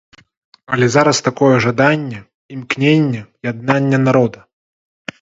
Але 0.77 0.87
зараз 0.95 1.17
такое 1.27 1.53
жаданне, 1.67 2.19
імкненне, 2.57 3.21
яднанне 3.53 4.05
народа. 4.11 4.39